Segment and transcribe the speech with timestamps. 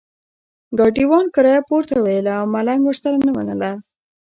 [0.77, 3.71] ګاډیوان کرایه پورته ویله او ملنګ ورسره نه منله.